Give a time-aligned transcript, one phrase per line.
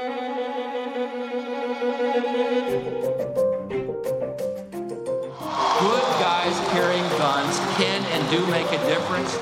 [0.00, 0.08] Good
[6.18, 9.36] guys carrying guns can and do make a difference.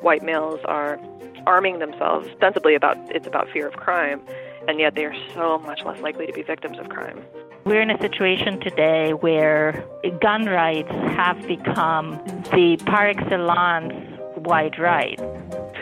[0.00, 0.98] White males are
[1.46, 4.22] arming themselves ostensibly about it's about fear of crime,
[4.66, 7.22] and yet they are so much less likely to be victims of crime.
[7.64, 9.84] We're in a situation today where
[10.22, 12.12] gun rights have become
[12.52, 13.92] the par excellence
[14.36, 15.20] white right.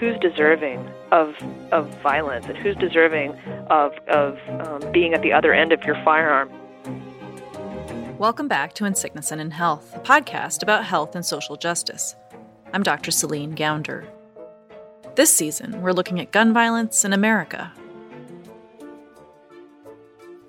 [0.00, 1.34] Who's deserving of
[1.72, 3.32] of violence, and who's deserving
[3.71, 6.50] of of um, being at the other end of your firearm?
[8.18, 12.16] Welcome back to In Sickness and in Health, a podcast about health and social justice.
[12.72, 13.11] I'm Dr.
[13.11, 14.07] Celine Gounder.
[15.14, 17.72] This season, we're looking at gun violence in America.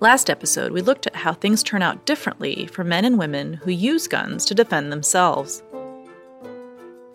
[0.00, 3.70] Last episode, we looked at how things turn out differently for men and women who
[3.70, 5.62] use guns to defend themselves.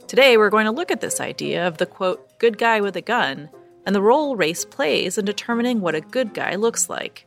[0.07, 3.01] Today, we're going to look at this idea of the quote, good guy with a
[3.01, 3.49] gun,
[3.87, 7.25] and the role race plays in determining what a good guy looks like.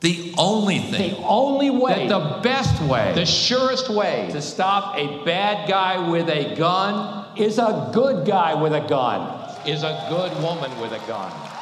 [0.00, 5.24] The only thing, The only way, the best way, the surest way to stop a
[5.24, 9.42] bad guy with a gun is a good guy with a gun.
[9.64, 11.53] is a good woman with a gun.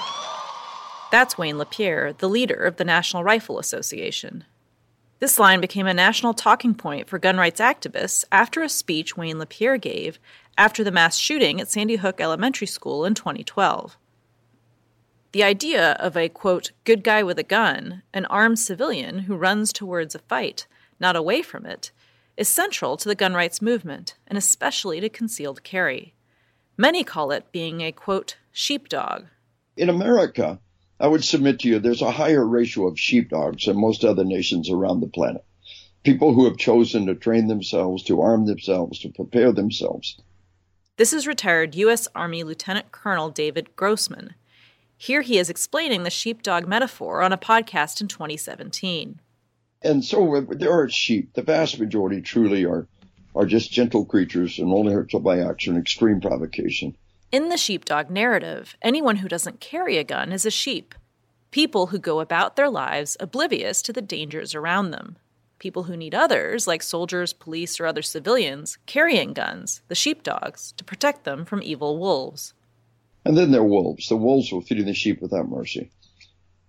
[1.12, 4.44] That's Wayne LaPierre, the leader of the National Rifle Association.
[5.18, 9.38] This line became a national talking point for gun rights activists after a speech Wayne
[9.38, 10.18] LaPierre gave
[10.56, 13.98] after the mass shooting at Sandy Hook Elementary School in 2012.
[15.33, 19.70] The idea of a, quote, good guy with a gun, an armed civilian who runs
[19.70, 20.66] towards a fight,
[20.98, 21.92] not away from it,
[22.38, 26.14] is central to the gun rights movement, and especially to concealed carry.
[26.78, 29.27] Many call it being a, quote, sheepdog.
[29.77, 30.58] In America,
[31.03, 34.70] I would submit to you there's a higher ratio of sheepdogs than most other nations
[34.70, 35.45] around the planet.
[36.05, 40.20] People who have chosen to train themselves, to arm themselves, to prepare themselves.
[40.98, 42.07] This is retired U.S.
[42.14, 44.35] Army Lieutenant Colonel David Grossman.
[44.96, 49.18] Here he is explaining the sheepdog metaphor on a podcast in 2017.
[49.83, 51.33] And so uh, there are sheep.
[51.35, 52.86] The vast majority truly are,
[53.35, 56.96] are just gentle creatures and only hurt by action, extreme provocation.
[57.32, 60.94] In the sheepdog narrative, anyone who doesn't carry a gun is a sheep.
[61.50, 65.16] People who go about their lives oblivious to the dangers around them.
[65.58, 70.84] People who need others, like soldiers, police, or other civilians, carrying guns, the sheepdogs, to
[70.84, 72.52] protect them from evil wolves.
[73.24, 74.10] And then there are wolves.
[74.10, 75.90] The wolves will feed the sheep without mercy.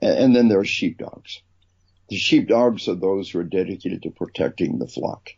[0.01, 1.41] And, then there are sheepdogs.
[2.07, 5.31] The sheepdogs are those who are dedicated to protecting the flock.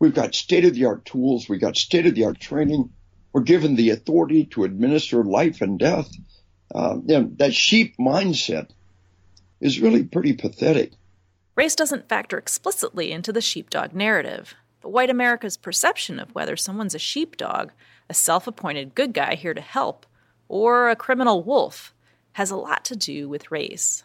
[0.00, 1.48] We've got state of the art tools.
[1.48, 2.90] We've got state of the art training.
[3.36, 6.10] We're given the authority to administer life and death.
[6.74, 8.70] Uh, you know, that sheep mindset
[9.60, 10.92] is really pretty pathetic.
[11.54, 16.94] Race doesn't factor explicitly into the sheepdog narrative, but white America's perception of whether someone's
[16.94, 17.72] a sheepdog,
[18.08, 20.06] a self appointed good guy here to help,
[20.48, 21.92] or a criminal wolf
[22.32, 24.04] has a lot to do with race.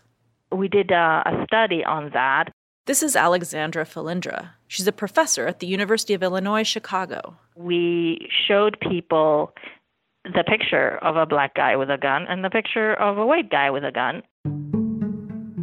[0.51, 2.51] We did a, a study on that.
[2.87, 4.53] This is Alexandra Filindra.
[4.67, 7.37] She's a professor at the University of Illinois Chicago.
[7.55, 9.53] We showed people
[10.23, 13.51] the picture of a black guy with a gun and the picture of a white
[13.51, 14.23] guy with a gun.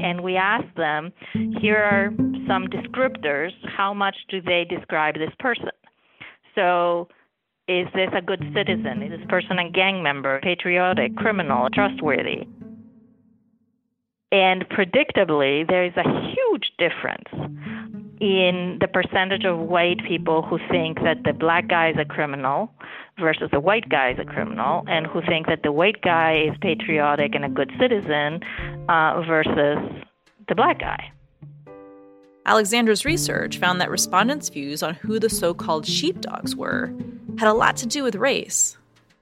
[0.01, 1.13] And we asked them,
[1.61, 2.11] here are
[2.47, 3.51] some descriptors.
[3.65, 5.71] How much do they describe this person?
[6.55, 7.09] So,
[7.67, 9.03] is this a good citizen?
[9.03, 12.47] Is this person a gang member, patriotic, criminal, trustworthy?
[14.31, 16.05] And predictably, there is a
[16.59, 17.29] huge difference
[18.21, 22.71] in the percentage of white people who think that the black guy is a criminal
[23.19, 26.57] versus the white guy is a criminal, and who think that the white guy is
[26.61, 28.41] patriotic and a good citizen
[28.89, 29.79] uh, versus
[30.49, 31.13] the black guy.
[32.47, 36.93] Alexandra's research found that respondents' views on who the so called sheepdogs were
[37.39, 38.78] had a lot to do with race.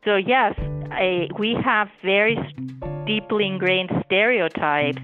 [0.06, 0.54] So, yes,
[0.92, 2.38] I, we have very
[3.08, 5.02] deeply ingrained stereotypes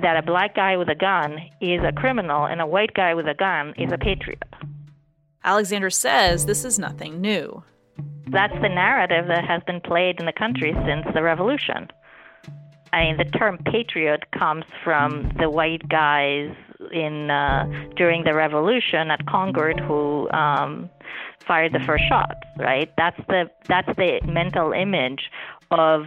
[0.00, 3.26] that a black guy with a gun is a criminal and a white guy with
[3.26, 4.44] a gun is a patriot.
[5.42, 7.64] Alexandra says this is nothing new.
[8.28, 11.88] That's the narrative that has been played in the country since the revolution.
[12.92, 16.54] I mean, the term patriot comes from the white guys
[16.92, 17.66] in uh,
[17.96, 20.88] during the revolution at Concord who um,
[21.46, 22.40] fired the first shots.
[22.58, 22.90] Right?
[22.96, 25.30] That's the that's the mental image
[25.70, 26.06] of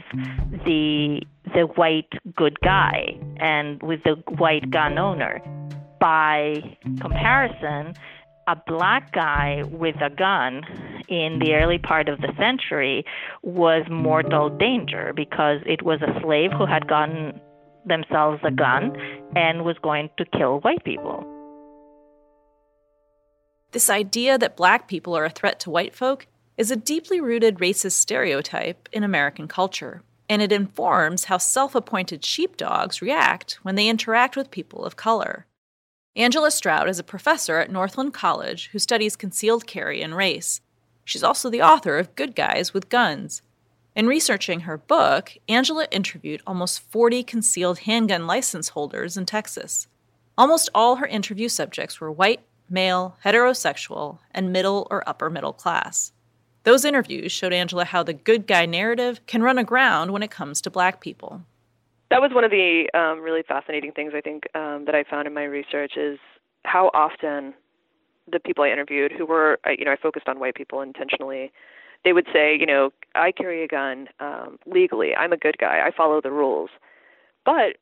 [0.66, 1.22] the
[1.54, 5.42] the white good guy and with the white gun owner.
[6.00, 7.96] By comparison,
[8.48, 10.64] a black guy with a gun
[11.10, 13.04] in the early part of the century
[13.42, 17.40] was mortal danger because it was a slave who had gotten
[17.86, 18.96] themselves a gun
[19.36, 21.26] and was going to kill white people.
[23.72, 27.60] This idea that black people are a threat to white folk is a deeply rooted
[27.60, 33.90] racist stereotype in American culture, and it informs how self appointed sheepdogs react when they
[33.90, 35.46] interact with people of color.
[36.16, 40.62] Angela Stroud is a professor at Northland College who studies concealed carry and race.
[41.04, 43.42] She's also the author of Good Guys with Guns.
[43.96, 49.88] In researching her book, Angela interviewed almost 40 concealed handgun license holders in Texas.
[50.38, 56.12] Almost all her interview subjects were white, male, heterosexual, and middle or upper middle class.
[56.64, 60.60] Those interviews showed Angela how the good guy narrative can run aground when it comes
[60.62, 61.42] to black people.
[62.10, 65.28] That was one of the um, really fascinating things I think um, that I found
[65.28, 66.20] in my research is
[66.66, 67.54] how often
[68.32, 71.52] the people I interviewed who were you know I focused on white people intentionally
[72.04, 75.16] they would say you know I carry a gun um, legally.
[75.16, 75.82] I'm a good guy.
[75.86, 76.70] I follow the rules.
[77.46, 77.78] But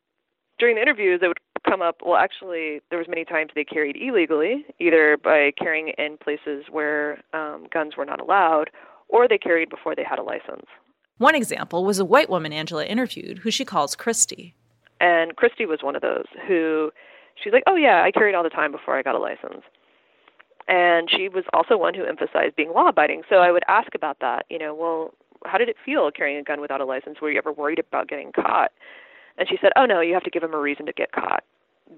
[0.59, 3.95] during the interviews they would come up well actually there was many times they carried
[3.95, 8.69] illegally either by carrying in places where um, guns were not allowed
[9.07, 10.65] or they carried before they had a license
[11.17, 14.53] one example was a white woman Angela interviewed who she calls Christy.
[14.99, 16.91] And Christy was one of those who
[17.41, 19.63] she's like, "Oh yeah, I carried all the time before I got a license."
[20.67, 23.23] And she was also one who emphasized being law abiding.
[23.29, 25.13] So I would ask about that, you know, well,
[25.45, 27.21] how did it feel carrying a gun without a license?
[27.21, 28.71] Were you ever worried about getting caught?
[29.37, 31.43] And she said, "Oh no, you have to give them a reason to get caught."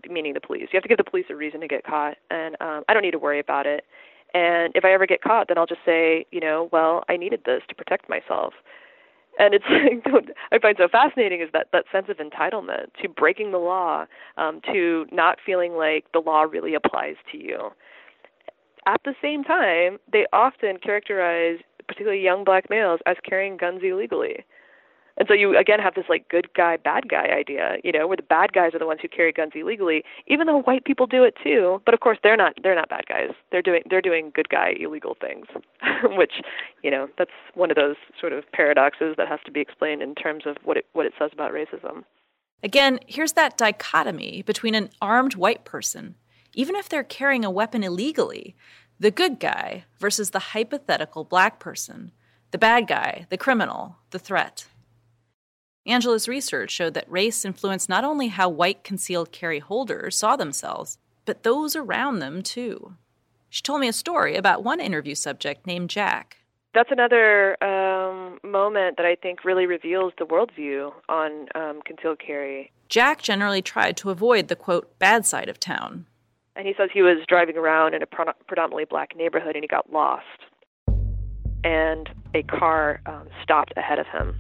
[0.10, 0.70] Meaning the police.
[0.72, 3.04] You have to give the police a reason to get caught, and um, I don't
[3.04, 3.86] need to worry about it.
[4.34, 7.42] And if I ever get caught, then I'll just say, you know, well, I needed
[7.46, 8.54] this to protect myself
[9.40, 9.66] and it's
[10.52, 14.06] I find so fascinating is that that sense of entitlement to breaking the law,
[14.38, 17.70] um, to not feeling like the law really applies to you.
[18.86, 24.46] At the same time, they often characterize particularly young black males as carrying guns illegally.
[25.18, 28.18] And so you again have this like good guy, bad guy idea, you know, where
[28.18, 31.24] the bad guys are the ones who carry guns illegally, even though white people do
[31.24, 31.82] it too.
[31.86, 33.32] But of course they're not they're not bad guys.
[33.52, 35.48] They're doing they're doing good guy illegal things.
[36.04, 36.34] Which,
[36.84, 40.14] you know, that's one of those sort of paradoxes that has to be explained in
[40.14, 42.04] terms of what it what it says about racism.
[42.64, 46.16] Again, here's that dichotomy between an armed white person,
[46.54, 48.56] even if they're carrying a weapon illegally,
[49.00, 52.12] the good guy versus the hypothetical black person,
[52.52, 54.66] the bad guy, the criminal, the threat.
[55.88, 60.98] Angela's research showed that race influenced not only how white concealed carry holders saw themselves,
[61.26, 62.96] but those around them too.
[63.50, 66.38] She told me a story about one interview subject named Jack.
[66.74, 72.72] That's another um, moment that I think really reveals the worldview on um, concealed carry.
[72.90, 76.06] Jack generally tried to avoid the quote bad side of town.
[76.56, 79.92] And he says he was driving around in a predominantly black neighborhood and he got
[79.92, 80.26] lost.
[81.64, 84.40] And a car um, stopped ahead of him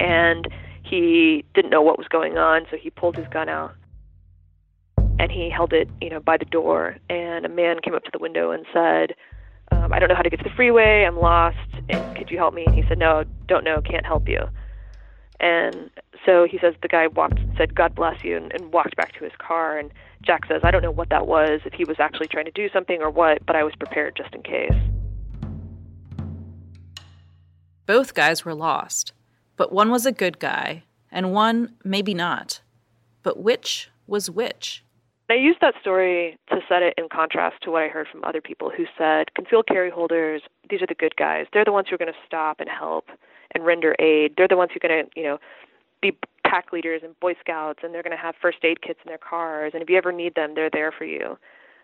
[0.00, 0.48] and
[0.82, 3.74] he didn't know what was going on, so he pulled his gun out
[5.20, 6.96] and he held it, you know, by the door.
[7.10, 9.14] And a man came up to the window and said,
[9.70, 11.04] um, "I don't know how to get to the freeway.
[11.04, 11.58] I'm lost.
[11.90, 13.82] And could you help me?" And he said, "No, don't know.
[13.82, 14.48] Can't help you."
[15.38, 15.90] And
[16.24, 19.24] so he says the guy walked, said, "God bless you," and, and walked back to
[19.24, 19.78] his car.
[19.78, 19.92] And
[20.22, 21.60] Jack says, "I don't know what that was.
[21.66, 24.34] If he was actually trying to do something or what, but I was prepared just
[24.34, 24.72] in case."
[27.86, 29.12] Both guys were lost.
[29.60, 32.62] But one was a good guy, and one maybe not.
[33.22, 34.82] But which was which?
[35.28, 38.40] I used that story to set it in contrast to what I heard from other
[38.40, 41.44] people who said concealed carry holders, these are the good guys.
[41.52, 43.10] They're the ones who are going to stop and help
[43.54, 44.32] and render aid.
[44.38, 45.38] They're the ones who are going to, you know,
[46.00, 49.10] be pack leaders and Boy Scouts, and they're going to have first aid kits in
[49.10, 49.72] their cars.
[49.74, 51.36] And if you ever need them, they're there for you.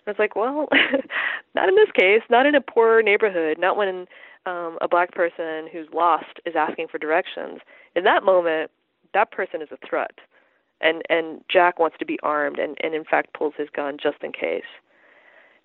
[0.07, 0.69] I was like, well,
[1.55, 4.07] not in this case, not in a poor neighborhood, not when
[4.47, 7.61] um, a black person who's lost is asking for directions,
[7.95, 8.71] in that moment,
[9.13, 10.19] that person is a threat,
[10.81, 14.23] and and Jack wants to be armed, and and in fact pulls his gun just
[14.23, 14.63] in case.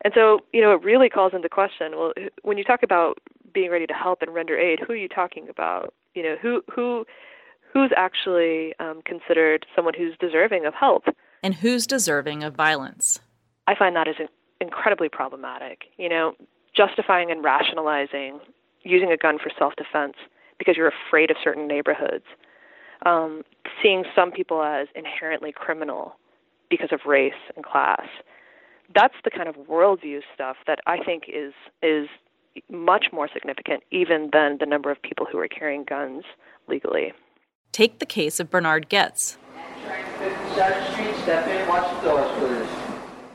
[0.03, 1.91] And so, you know, it really calls into question.
[1.95, 3.19] Well, when you talk about
[3.53, 5.93] being ready to help and render aid, who are you talking about?
[6.15, 7.05] You know, who who
[7.73, 11.03] who's actually um, considered someone who's deserving of help,
[11.43, 13.19] and who's deserving of violence?
[13.67, 14.15] I find that is
[14.59, 15.83] incredibly problematic.
[15.97, 16.33] You know,
[16.75, 18.39] justifying and rationalizing
[18.83, 20.15] using a gun for self defense
[20.57, 22.25] because you're afraid of certain neighborhoods.
[23.05, 23.43] Um,
[23.81, 26.15] seeing some people as inherently criminal
[26.69, 28.05] because of race and class.
[28.93, 32.07] That's the kind of worldview stuff that I think is is
[32.69, 36.23] much more significant even than the number of people who are carrying guns
[36.67, 37.13] legally.
[37.71, 39.37] Take the case of Bernard Goetz.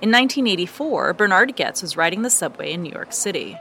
[0.03, 3.57] In 1984, Bernard Goetz was riding the subway in New York City.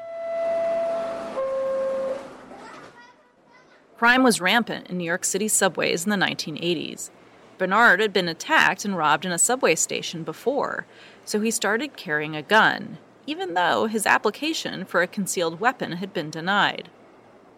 [3.98, 7.10] Crime was rampant in New York City subways in the 1980s.
[7.58, 10.86] Bernard had been attacked and robbed in a subway station before,
[11.24, 12.98] so he started carrying a gun.
[13.28, 16.90] even though his application for a concealed weapon had been denied.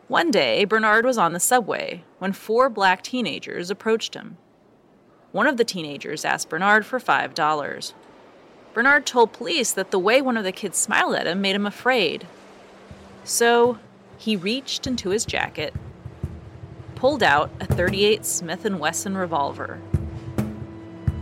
[0.07, 4.37] One day, Bernard was on the subway when four black teenagers approached him.
[5.33, 7.93] One of the teenagers asked Bernard for $5.
[8.73, 11.65] Bernard told police that the way one of the kids smiled at him made him
[11.65, 12.25] afraid.
[13.25, 13.77] So
[14.17, 15.73] he reached into his jacket,
[16.97, 19.79] pulled out a 38 Smith & Wesson revolver,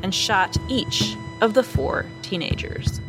[0.01, 3.01] and shot each of the four teenagers.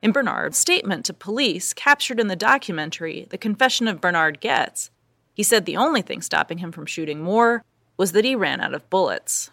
[0.00, 4.90] In Bernard's statement to police, captured in the documentary The Confession of Bernard Goetz,
[5.34, 7.62] he said the only thing stopping him from shooting more
[7.98, 9.50] was that he ran out of bullets.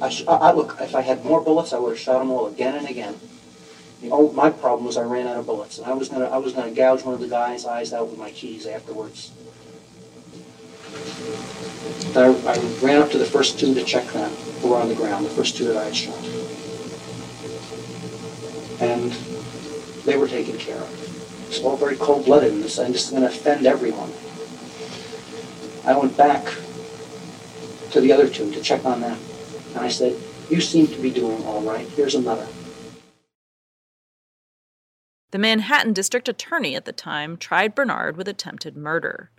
[0.00, 2.48] I, sh- I look, if I had more bullets, I would have shot them all
[2.48, 3.14] again and again.
[4.02, 6.52] The my problem was I ran out of bullets, and I was gonna, I was
[6.52, 9.30] gonna gouge one of the guy's eyes out with my keys afterwards.
[12.14, 14.30] I, I ran up to the first two to check them,
[14.60, 16.18] who were on the ground, the first two that I had shot
[18.82, 19.12] and
[20.04, 21.48] they were taken care of.
[21.48, 22.78] It's all very cold-blooded in this.
[22.78, 24.12] I'm just going to offend everyone.
[25.84, 26.44] I went back
[27.92, 29.18] to the other two to check on them,
[29.74, 30.16] and I said,
[30.48, 31.86] "You seem to be doing all right.
[31.90, 32.46] Here's another."
[35.32, 39.30] The Manhattan district attorney at the time tried Bernard with attempted murder.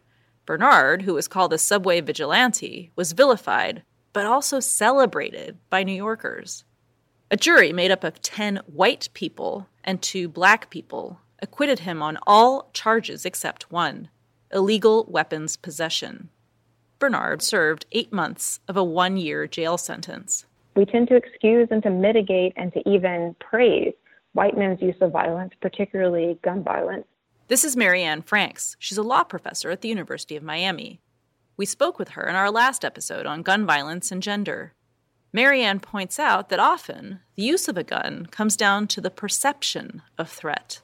[0.47, 6.63] Bernard, who was called a subway vigilante, was vilified, but also celebrated by New Yorkers.
[7.29, 12.17] A jury made up of 10 white people and two black people acquitted him on
[12.25, 14.09] all charges except one
[14.51, 16.29] illegal weapons possession.
[16.97, 20.45] Bernard served eight months of a one year jail sentence.
[20.75, 23.93] We tend to excuse and to mitigate and to even praise
[24.33, 27.05] white men's use of violence, particularly gun violence.
[27.47, 28.75] This is Mary Anne Franks.
[28.79, 30.99] She's a law professor at the University of Miami.
[31.55, 34.73] We spoke with her in our last episode on gun violence and gender.
[35.31, 40.01] Marianne points out that often the use of a gun comes down to the perception
[40.17, 40.81] of threat,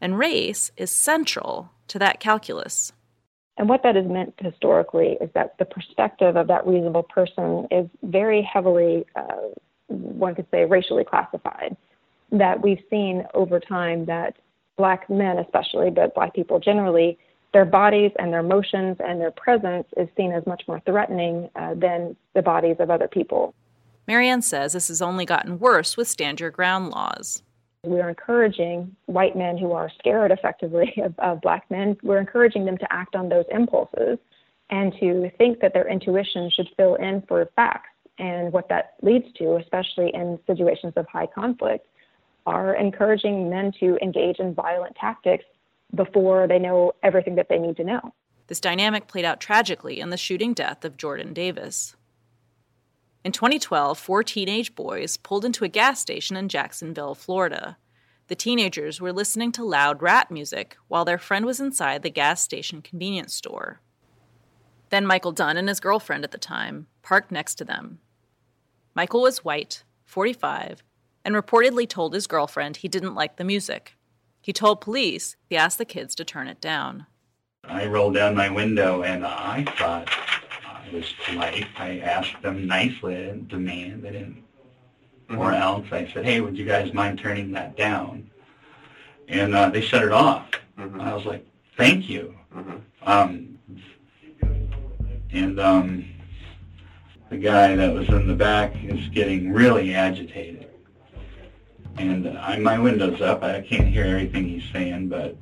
[0.00, 2.92] and race is central to that calculus.
[3.56, 7.86] And what that has meant historically is that the perspective of that reasonable person is
[8.02, 9.48] very heavily, uh,
[9.88, 11.76] one could say, racially classified.
[12.32, 14.36] That we've seen over time that
[14.76, 17.18] black men, especially, but black people generally,
[17.52, 21.74] their bodies and their motions and their presence is seen as much more threatening uh,
[21.74, 23.54] than the bodies of other people.
[24.06, 27.42] Mary Anne says this has only gotten worse with stand your ground laws.
[27.84, 32.78] We're encouraging white men who are scared effectively of, of black men, we're encouraging them
[32.78, 34.18] to act on those impulses
[34.70, 37.88] and to think that their intuition should fill in for facts.
[38.18, 41.86] And what that leads to, especially in situations of high conflict,
[42.46, 45.44] are encouraging men to engage in violent tactics
[45.94, 48.14] before they know everything that they need to know.
[48.46, 51.94] This dynamic played out tragically in the shooting death of Jordan Davis.
[53.22, 57.76] In 2012, four teenage boys pulled into a gas station in Jacksonville, Florida.
[58.28, 62.40] The teenagers were listening to loud rap music while their friend was inside the gas
[62.40, 63.80] station convenience store.
[64.88, 68.00] Then Michael Dunn and his girlfriend at the time parked next to them.
[68.94, 70.82] Michael was white, 45,
[71.24, 73.96] and reportedly told his girlfriend he didn't like the music.
[74.40, 77.06] He told police he asked the kids to turn it down.
[77.64, 80.08] I rolled down my window and I thought
[80.64, 81.66] I was polite.
[81.76, 83.16] I asked them nicely.
[83.16, 84.06] I didn't demand.
[84.06, 84.42] I didn't.
[85.28, 85.38] Mm-hmm.
[85.38, 88.30] Or else I said, hey, would you guys mind turning that down?
[89.28, 90.50] And uh, they shut it off.
[90.78, 91.00] Mm-hmm.
[91.00, 91.46] I was like,
[91.76, 92.34] thank you.
[92.54, 92.76] Mm-hmm.
[93.08, 93.58] Um,
[95.32, 96.04] and um,
[97.28, 100.69] the guy that was in the back is getting really agitated.
[101.96, 103.42] And I, my window's up.
[103.42, 105.36] I can't hear everything he's saying, but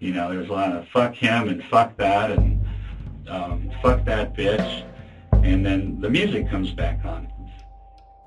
[0.00, 2.64] you know, there's a lot of fuck him and fuck that and
[3.28, 4.84] um, fuck that bitch,
[5.32, 7.26] and then the music comes back on.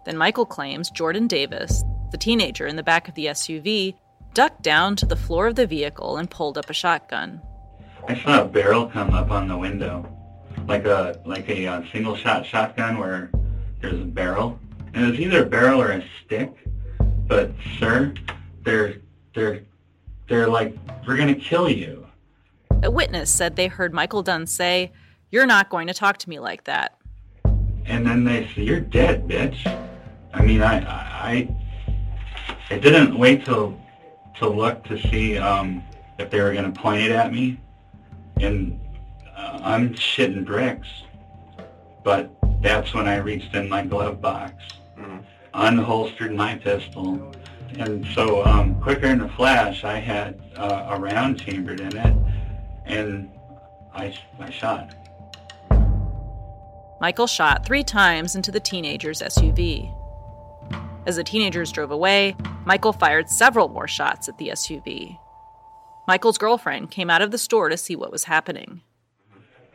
[0.05, 3.93] Then Michael claims Jordan Davis, the teenager in the back of the SUV,
[4.33, 7.41] ducked down to the floor of the vehicle and pulled up a shotgun.
[8.07, 10.07] I saw a barrel come up on the window,
[10.67, 13.29] like a like a uh, single shot shotgun where
[13.81, 14.59] there's a barrel,
[14.93, 16.53] and it was either a barrel or a stick.
[17.27, 18.13] But sir,
[18.63, 18.95] they're
[19.35, 19.61] they're
[20.27, 22.07] they're like we're gonna kill you.
[22.83, 24.91] A witness said they heard Michael Dunn say,
[25.31, 26.95] You're not going to talk to me like that.
[27.85, 29.65] And then they say, You're dead, bitch.
[30.33, 31.55] I mean, I, I,
[32.69, 33.79] I didn't wait till
[34.37, 35.83] to look to see um,
[36.19, 37.59] if they were going to point it at me.
[38.39, 38.79] And
[39.35, 40.87] uh, I'm shitting bricks.
[42.03, 42.31] But
[42.61, 44.53] that's when I reached in my glove box.
[45.57, 47.33] Unholstered my pistol.
[47.77, 52.15] And so um, quicker than a flash, I had uh, a round chambered in it
[52.85, 53.29] and
[53.93, 54.93] I, I shot.
[56.99, 59.93] Michael shot three times into the teenager's SUV.
[61.05, 62.35] As the teenagers drove away,
[62.65, 65.17] Michael fired several more shots at the SUV.
[66.07, 68.81] Michael's girlfriend came out of the store to see what was happening.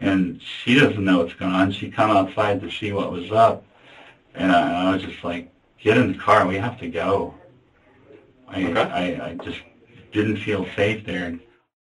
[0.01, 1.71] And she doesn't know what's going on.
[1.71, 3.65] She come outside to see what was up.
[4.35, 6.47] And I, I was just like, get in the car.
[6.47, 7.35] We have to go.
[8.49, 8.81] I, Okay.
[8.81, 9.61] I, I just
[10.13, 11.39] didn't feel safe there.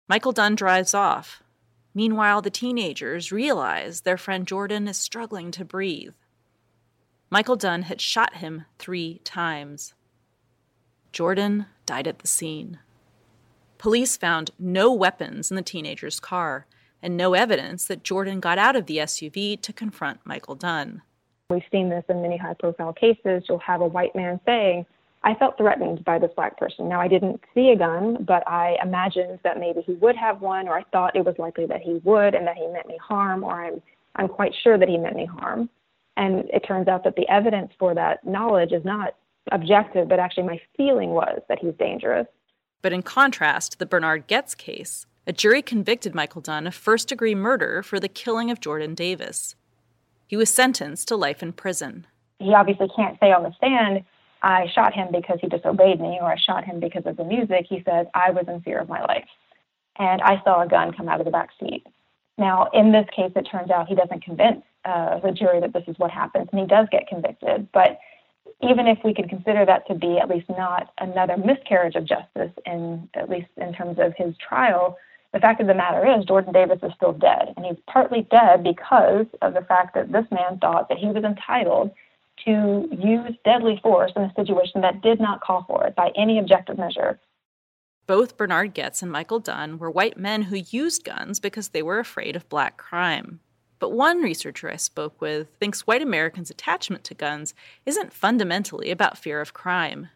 [0.08, 1.44] Michael Dunn drives off.
[1.94, 6.14] Meanwhile, the teenagers realize their friend Jordan is struggling to breathe.
[7.30, 9.94] Michael Dunn had shot him three times.
[11.12, 12.80] Jordan died at the scene.
[13.78, 16.66] Police found no weapons in the teenager's car
[17.02, 21.02] and no evidence that Jordan got out of the SUV to confront Michael Dunn.
[21.50, 23.44] We've seen this in many high profile cases.
[23.48, 24.86] You'll have a white man saying,
[25.24, 26.90] I felt threatened by this black person.
[26.90, 30.68] Now, I didn't see a gun, but I imagined that maybe he would have one,
[30.68, 33.44] or I thought it was likely that he would and that he meant me harm,
[33.44, 33.82] or I'm,
[34.16, 35.70] I'm quite sure that he meant me harm.
[36.18, 39.16] And it turns out that the evidence for that knowledge is not
[39.52, 42.28] objective, but actually my feeling was that he's dangerous.
[42.82, 47.34] But in contrast the Bernard Goetz case, a jury convicted Michael Dunn of first degree
[47.34, 49.56] murder for the killing of Jordan Davis.
[50.27, 52.08] He was sentenced to life in prison.
[52.39, 54.03] He obviously can't say on the stand,
[54.42, 57.65] I shot him because he disobeyed me, or I shot him because of the music.
[57.70, 59.27] He says, I was in fear of my life.
[59.98, 61.86] And I saw a gun come out of the back seat.
[62.38, 65.84] Now, in this case, it turns out he doesn't convince uh, the jury that this
[65.88, 67.70] is what happens, and he does get convicted.
[67.72, 68.00] But
[68.62, 72.51] even if we could consider that to be at least not another miscarriage of justice,
[72.65, 74.98] in at least in terms of his trial,
[75.34, 78.63] the fact of the matter is Jordan Davis is still dead, and he's partly dead
[78.63, 81.92] because of the fact that this man thought that he was entitled
[82.46, 86.38] to use deadly force in a situation that did not call for it by any
[86.38, 87.20] objective measure.
[88.06, 92.00] Both Bernard Goetz and Michael Dunn were white men who used guns because they were
[92.00, 93.40] afraid of black crime.
[93.80, 97.54] But one researcher I spoke with thinks white Americans' attachment to guns
[97.86, 100.10] isn't fundamentally about fear of crime.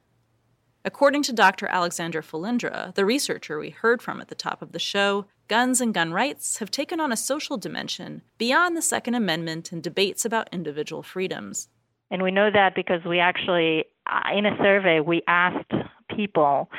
[0.87, 1.67] According to Dr.
[1.67, 5.93] Alexandra Filindra, the researcher we heard from at the top of the show, guns and
[5.93, 10.47] gun rights have taken on a social dimension beyond the Second Amendment and debates about
[10.53, 11.67] individual freedoms.
[12.09, 15.73] And we know that because we actually, uh, in a survey, we asked
[16.15, 16.69] people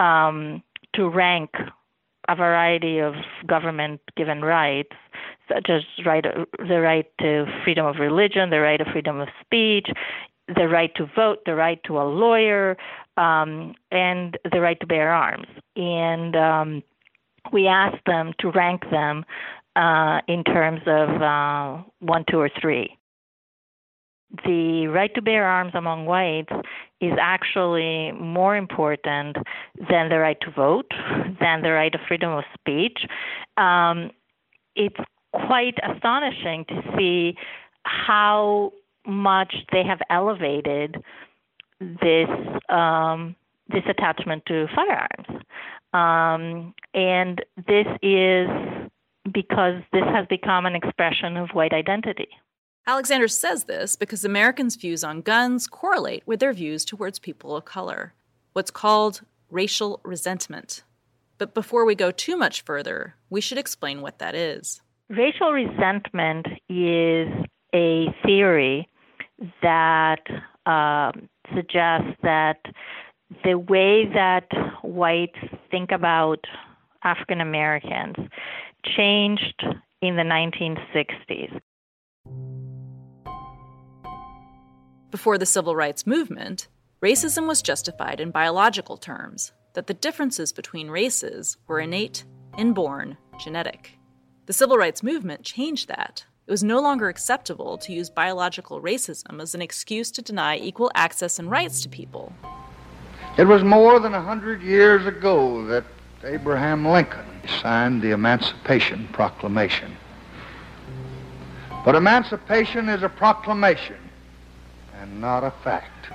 [0.00, 0.62] um,
[0.94, 1.50] to rank
[2.26, 3.12] a variety of
[3.46, 4.96] government given rights,
[5.46, 6.24] such as right,
[6.58, 9.88] the right to freedom of religion, the right of freedom of speech,
[10.54, 12.76] the right to vote, the right to a lawyer,
[13.16, 15.46] um, and the right to bear arms.
[15.76, 16.82] And um,
[17.52, 19.24] we asked them to rank them
[19.76, 22.98] uh, in terms of uh, one, two, or three
[24.44, 26.52] the right to bear arms among whites
[27.00, 29.36] is actually more important
[29.88, 30.90] than the right to vote,
[31.40, 32.98] than the right of freedom of speech.
[33.56, 34.10] Um,
[34.74, 34.96] it's
[35.32, 37.36] quite astonishing to see
[37.84, 38.72] how
[39.08, 41.02] much they have elevated
[41.80, 42.28] this
[42.68, 43.34] um,
[43.68, 45.44] this attachment to firearms,
[45.92, 48.48] um, and this is
[49.32, 52.28] because this has become an expression of white identity.
[52.86, 57.64] Alexandra says this because Americans' views on guns correlate with their views towards people of
[57.64, 58.14] color,
[58.54, 60.82] what's called racial resentment.
[61.36, 64.80] But before we go too much further, we should explain what that is.
[65.08, 67.28] Racial resentment is
[67.74, 68.88] a theory
[69.62, 70.22] that
[70.66, 71.12] uh,
[71.54, 72.60] suggests that
[73.44, 74.48] the way that
[74.82, 75.38] whites
[75.70, 76.44] think about
[77.04, 78.16] African Americans
[78.84, 79.64] changed
[80.00, 81.60] in the 1960s.
[85.10, 86.68] Before the civil rights movement,
[87.02, 92.24] racism was justified in biological terms, that the differences between races were innate,
[92.56, 93.98] inborn, genetic.
[94.46, 96.24] The civil rights movement changed that.
[96.48, 100.90] It was no longer acceptable to use biological racism as an excuse to deny equal
[100.94, 102.32] access and rights to people.
[103.36, 105.84] It was more than a hundred years ago that
[106.24, 107.26] Abraham Lincoln
[107.60, 109.94] signed the Emancipation Proclamation.
[111.84, 113.98] But emancipation is a proclamation
[115.02, 116.08] and not a fact.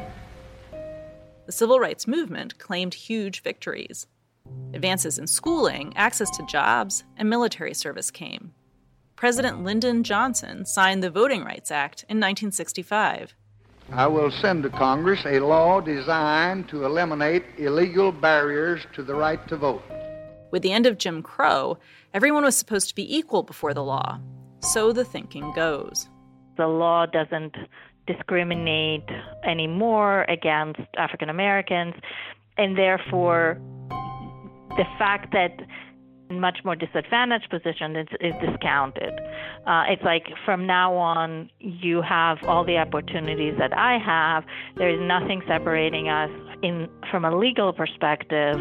[1.46, 4.08] The civil rights movement claimed huge victories.
[4.74, 8.52] Advances in schooling, access to jobs, and military service came.
[9.24, 13.34] President Lyndon Johnson signed the Voting Rights Act in 1965.
[13.94, 19.40] I will send to Congress a law designed to eliminate illegal barriers to the right
[19.48, 19.82] to vote.
[20.52, 21.78] With the end of Jim Crow,
[22.14, 24.20] everyone was supposed to be equal before the law.
[24.60, 26.10] So the thinking goes.
[26.58, 27.56] The law doesn't
[28.06, 29.08] discriminate
[29.46, 31.94] anymore against African Americans,
[32.58, 33.58] and therefore,
[34.72, 35.62] the fact that
[36.39, 39.13] much more disadvantaged position is, is discounted.
[39.65, 44.43] Uh, it's like from now on, you have all the opportunities that I have.
[44.78, 46.30] There is nothing separating us
[46.62, 48.56] in from a legal perspective.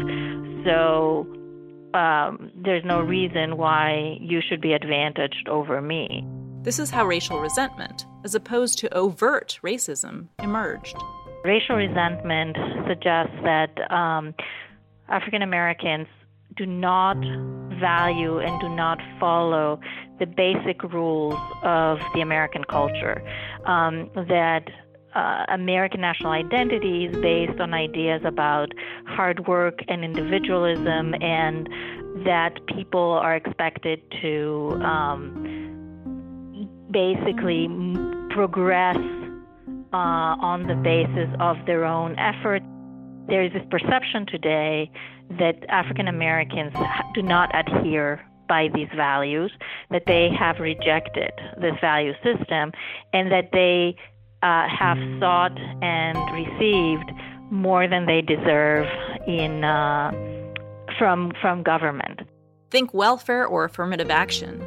[0.65, 1.27] So
[1.93, 6.25] um, there's no reason why you should be advantaged over me.
[6.63, 10.95] This is how racial resentment, as opposed to overt racism, emerged.
[11.43, 12.55] Racial resentment
[12.87, 14.33] suggests that um,
[15.09, 16.07] African Americans
[16.55, 17.17] do not
[17.79, 19.79] value and do not follow
[20.19, 23.21] the basic rules of the American culture.
[23.65, 24.69] Um, that
[25.15, 28.69] uh, American national identity is based on ideas about
[29.07, 31.69] hard work and individualism, and
[32.25, 37.67] that people are expected to um, basically
[38.31, 38.97] progress
[39.93, 42.65] uh, on the basis of their own efforts.
[43.27, 44.91] There is this perception today
[45.39, 46.73] that African Americans
[47.13, 49.51] do not adhere by these values,
[49.89, 52.71] that they have rejected this value system,
[53.13, 53.95] and that they
[54.41, 57.11] uh, have sought and received
[57.49, 58.87] more than they deserve
[59.27, 60.11] in uh,
[60.97, 62.21] from from government.
[62.69, 64.61] Think welfare or affirmative action.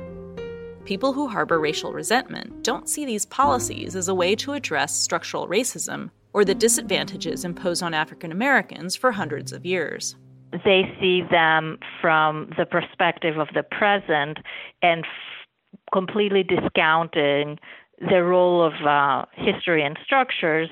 [0.84, 5.48] People who harbor racial resentment don't see these policies as a way to address structural
[5.48, 10.16] racism or the disadvantages imposed on African Americans for hundreds of years.
[10.64, 14.38] They see them from the perspective of the present
[14.82, 17.58] and f- completely discounting
[18.00, 20.68] the role of uh, history and structures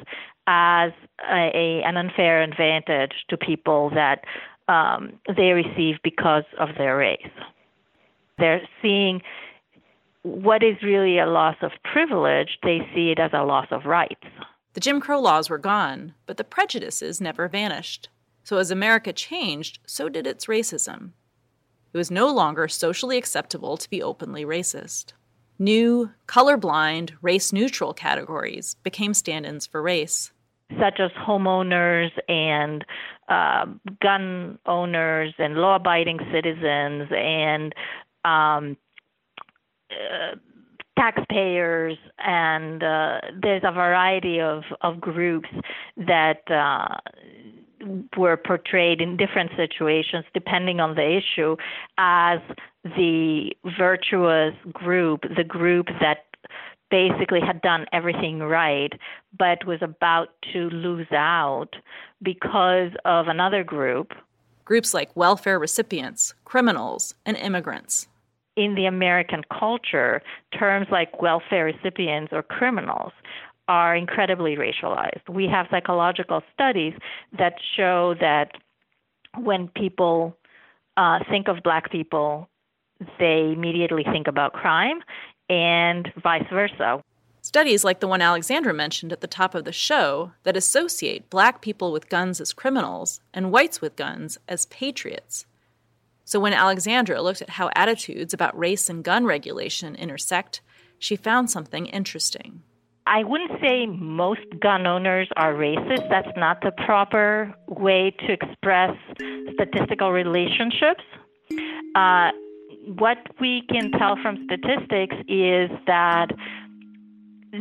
[0.47, 0.93] as
[1.31, 4.25] a, a, an unfair advantage to people that
[4.69, 7.31] um, they receive because of their race.
[8.39, 9.23] They're seeing
[10.23, 14.25] what is really a loss of privilege, they see it as a loss of rights.
[14.73, 18.09] The Jim Crow laws were gone, but the prejudices never vanished.
[18.45, 21.11] So as America changed, so did its racism.
[21.93, 25.15] It was no longer socially acceptable to be openly racist.
[25.59, 30.33] New, colorblind, race neutral categories became stand ins for race.
[30.79, 32.85] Such as homeowners and
[33.29, 33.67] uh,
[34.03, 37.75] gun owners and law abiding citizens and
[38.25, 38.77] um,
[39.91, 40.37] uh,
[40.99, 45.49] taxpayers, and uh, there's a variety of, of groups
[45.97, 46.97] that uh,
[48.17, 51.57] were portrayed in different situations depending on the issue
[51.99, 52.41] as
[52.85, 56.25] the virtuous group, the group that
[56.91, 58.93] basically had done everything right
[59.39, 61.71] but was about to lose out
[62.23, 64.13] because of another group.
[64.65, 68.07] Groups like welfare recipients, criminals, and immigrants.
[68.57, 70.23] In the American culture,
[70.57, 73.13] terms like welfare recipients or criminals
[73.69, 75.29] are incredibly racialized.
[75.29, 76.95] We have psychological studies
[77.39, 78.53] that show that
[79.39, 80.37] when people
[80.97, 82.49] uh, think of black people,
[83.19, 85.01] they immediately think about crime
[85.49, 87.03] and vice versa.
[87.43, 91.61] Studies like the one Alexandra mentioned at the top of the show that associate black
[91.61, 95.45] people with guns as criminals and whites with guns as patriots.
[96.25, 100.63] So when Alexandra looked at how attitudes about race and gun regulation intersect,
[100.99, 102.63] she found something interesting.
[103.07, 106.09] I wouldn't say most gun owners are racist.
[106.09, 108.97] That's not the proper way to express
[109.53, 111.05] statistical relationships.
[111.95, 112.31] Uh,
[112.97, 116.29] what we can tell from statistics is that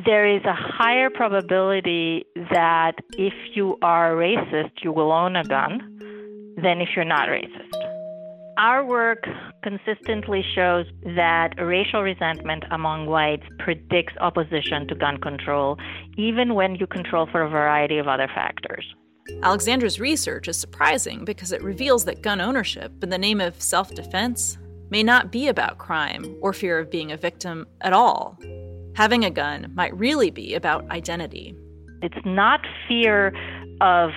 [0.05, 5.79] there is a higher probability that if you are racist, you will own a gun
[6.61, 7.82] than if you're not racist.
[8.57, 9.25] Our work
[9.63, 10.85] consistently shows
[11.15, 15.77] that racial resentment among whites predicts opposition to gun control,
[16.17, 18.85] even when you control for a variety of other factors.
[19.41, 23.93] Alexandra's research is surprising because it reveals that gun ownership, in the name of self
[23.95, 24.57] defense,
[24.89, 28.37] may not be about crime or fear of being a victim at all.
[28.95, 31.55] Having a gun might really be about identity.
[32.03, 33.33] It's not fear
[33.81, 34.11] of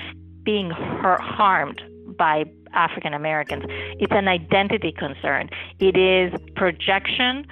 [0.45, 1.81] being hurt, harmed
[2.19, 2.45] by
[2.77, 3.65] African Americans.
[3.99, 5.49] It's an identity concern.
[5.81, 7.47] It is projection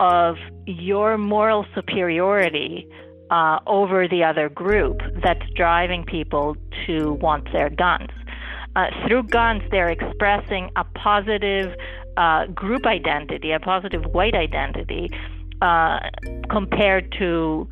[0.00, 2.86] of your moral superiority
[3.30, 6.56] uh, over the other group that's driving people
[6.86, 8.10] to want their guns.
[8.76, 11.74] Uh, through guns, they're expressing a positive
[12.16, 15.10] uh, group identity, a positive white identity,
[15.62, 16.00] uh,
[16.50, 17.68] compared to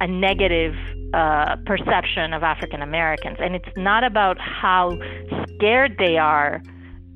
[0.00, 0.74] a negative
[1.14, 3.38] uh, perception of African Americans.
[3.40, 4.98] And it's not about how
[5.56, 6.62] scared they are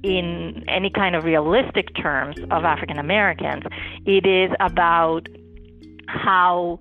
[0.02, 3.64] in any kind of realistic terms of African Americans.
[4.04, 5.28] It is about
[6.06, 6.78] how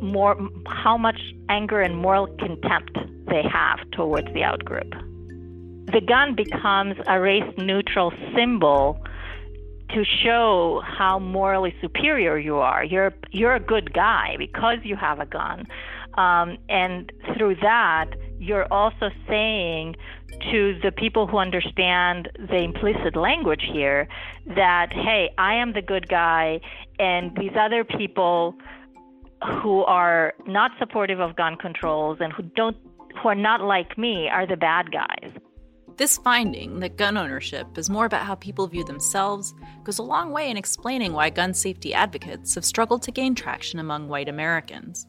[0.00, 4.90] more how much anger and moral contempt they have towards the outgroup.
[5.92, 8.98] The gun becomes a race neutral symbol
[9.90, 12.84] to show how morally superior you are.
[12.84, 15.66] You're you're a good guy because you have a gun,
[16.18, 19.94] um, and through that, you're also saying
[20.50, 24.08] to the people who understand the implicit language here
[24.46, 26.60] that hey, I am the good guy,
[26.98, 28.56] and these other people
[29.62, 32.76] who are not supportive of gun controls and who don't
[33.22, 35.30] who are not like me are the bad guys.
[35.96, 39.54] This finding that gun ownership is more about how people view themselves
[39.84, 43.78] goes a long way in explaining why gun safety advocates have struggled to gain traction
[43.78, 45.06] among white Americans.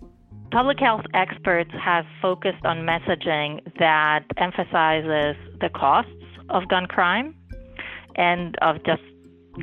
[0.52, 6.12] Public health experts have focused on messaging that emphasizes the costs
[6.50, 7.36] of gun crime
[8.16, 9.04] and of just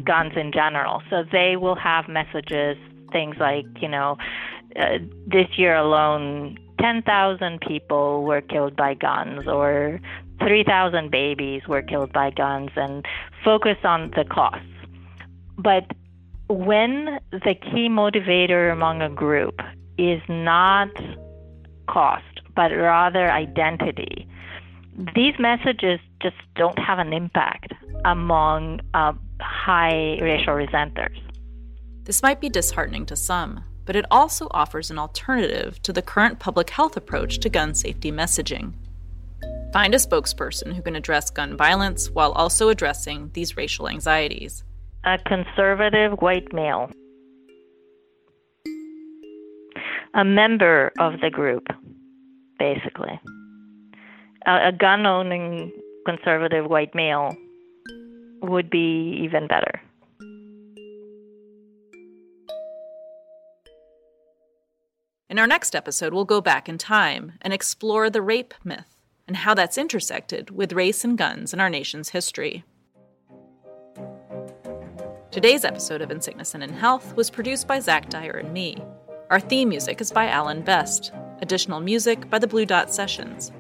[0.05, 1.03] guns in general.
[1.11, 2.77] So they will have messages,
[3.11, 4.16] things like, you know,
[4.79, 10.01] uh, this year alone, 10,000 people were killed by guns, or
[10.38, 13.05] 3,000 babies were killed by guns, and
[13.44, 14.66] focus on the costs.
[15.59, 15.85] But
[16.49, 19.61] when the key motivator among a group
[19.98, 20.90] is not
[21.88, 24.28] cost, but rather identity,
[25.14, 27.72] these messages just don't have an impact
[28.04, 31.18] among uh, high racial resenters.
[32.04, 36.38] This might be disheartening to some, but it also offers an alternative to the current
[36.38, 38.72] public health approach to gun safety messaging.
[39.72, 44.64] Find a spokesperson who can address gun violence while also addressing these racial anxieties.
[45.04, 46.90] A conservative white male.
[50.16, 51.66] A member of the group,
[52.59, 53.20] basically.
[54.46, 55.70] A, a gun owning
[56.07, 57.37] conservative white male
[58.40, 59.83] would be even better.
[65.29, 68.96] In our next episode, we'll go back in time and explore the rape myth
[69.29, 72.64] and how that's intersected with race and guns in our nation's history.
[75.31, 78.83] Today's episode of In Sickness and in Health was produced by Zach Dyer and me.
[79.28, 81.12] Our theme music is by Alan Best,
[81.42, 83.50] additional music by the Blue Dot Sessions.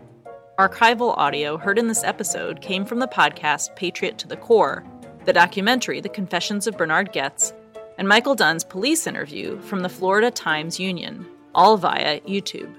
[0.60, 4.86] Archival audio heard in this episode came from the podcast Patriot to the Core,
[5.24, 7.52] the documentary The Confessions of Bernard Goetz,
[7.98, 12.72] and Michael Dunn's police interview from the Florida Times Union, all via YouTube.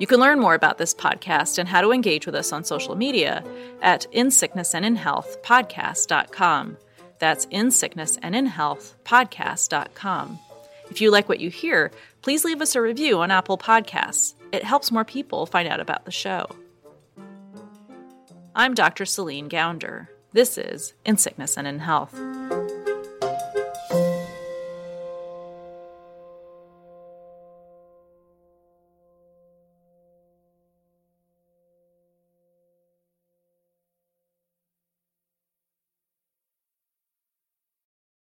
[0.00, 2.96] You can learn more about this podcast and how to engage with us on social
[2.96, 3.44] media
[3.82, 6.76] at In Sickness and podcast.com.
[7.20, 10.38] That's In Sickness and in Health podcast.com.
[10.90, 14.34] If you like what you hear, please leave us a review on Apple Podcasts.
[14.50, 16.46] It helps more people find out about the show.
[18.56, 19.04] I'm Dr.
[19.04, 20.08] Celine Gounder.
[20.32, 22.14] This is In Sickness and in Health.